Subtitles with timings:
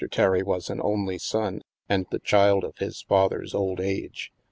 [0.09, 4.33] Terry was an only son, and the child of his father's old age.